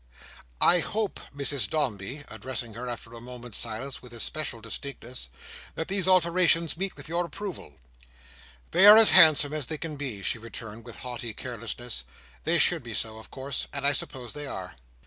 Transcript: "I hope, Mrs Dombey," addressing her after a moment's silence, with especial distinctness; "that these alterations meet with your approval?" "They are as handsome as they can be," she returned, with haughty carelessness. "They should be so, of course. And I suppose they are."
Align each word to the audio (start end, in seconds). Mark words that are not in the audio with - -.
"I 0.59 0.79
hope, 0.79 1.19
Mrs 1.31 1.69
Dombey," 1.69 2.23
addressing 2.27 2.73
her 2.73 2.89
after 2.89 3.13
a 3.13 3.21
moment's 3.21 3.59
silence, 3.59 4.01
with 4.01 4.15
especial 4.15 4.59
distinctness; 4.59 5.29
"that 5.75 5.89
these 5.89 6.07
alterations 6.07 6.75
meet 6.75 6.97
with 6.97 7.07
your 7.07 7.23
approval?" 7.23 7.75
"They 8.71 8.87
are 8.87 8.97
as 8.97 9.11
handsome 9.11 9.53
as 9.53 9.67
they 9.67 9.77
can 9.77 9.97
be," 9.97 10.23
she 10.23 10.39
returned, 10.39 10.85
with 10.85 11.01
haughty 11.01 11.35
carelessness. 11.35 12.03
"They 12.45 12.57
should 12.57 12.81
be 12.81 12.95
so, 12.95 13.19
of 13.19 13.29
course. 13.29 13.67
And 13.71 13.85
I 13.85 13.93
suppose 13.93 14.33
they 14.33 14.47
are." 14.47 14.73